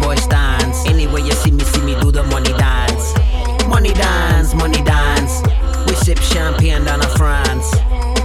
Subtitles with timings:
[0.00, 3.14] Boys dance, Anywhere you see me, see me do the money dance.
[3.68, 5.42] Money dance, money dance.
[5.86, 7.70] We sip champagne down in France.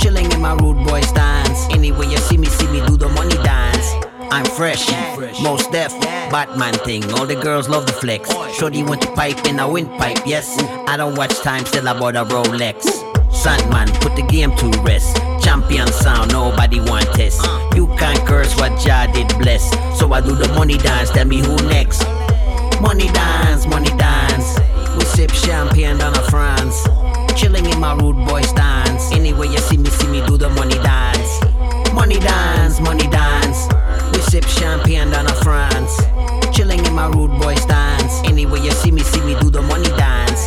[0.00, 1.66] Chilling in my rude boy stance.
[1.70, 3.92] Anywhere you see me, see me do the money dance.
[4.30, 4.86] I'm fresh,
[5.40, 5.98] most deaf,
[6.30, 7.02] Batman thing.
[7.12, 8.30] All the girls love the flex.
[8.54, 10.58] Shorty want to pipe in a windpipe, yes.
[10.86, 12.82] I don't watch time, still I bought a Rolex.
[13.32, 15.16] Sandman, put the game to rest.
[15.42, 17.40] Champion sound, nobody want this.
[17.74, 19.70] You can't curse what Jah did bless.
[21.14, 22.04] Tell me who next.
[22.80, 24.58] Money dance, money dance.
[24.96, 26.86] We sip champagne down a France.
[27.36, 29.10] Chilling in my rude boy stance.
[29.12, 31.40] Anyway, you see me, see me do the money dance.
[31.92, 33.68] Money dance, money dance.
[34.12, 35.96] We sip champagne down a France.
[36.54, 38.22] Chilling in my rude boy stance.
[38.24, 40.46] Anyway, you see me, see me do the money dance.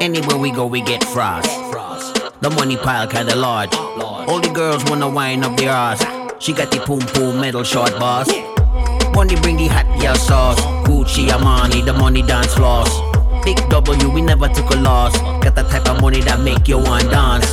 [0.00, 1.50] Anywhere we go, we get frost.
[2.40, 3.74] The money pile kinda large.
[3.74, 6.04] All the girls wanna wind up their ass.
[6.38, 8.28] She got the poom poom metal short boss.
[9.16, 10.60] Only bring the hot girl sauce.
[10.86, 12.90] Gucci, Armani, the money dance floors.
[13.44, 15.16] Big W, we never took a loss.
[15.42, 17.48] Got the type of money that make you want dance.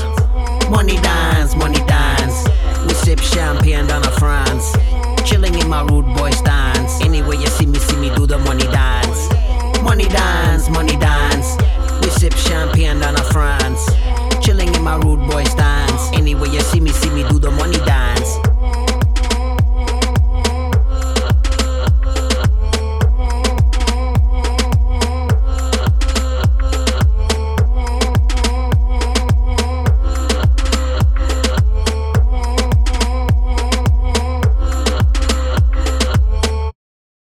[0.69, 2.47] Money dance, money dance.
[2.85, 4.75] We sip champagne down in France.
[5.23, 6.22] Chilling in my rude boy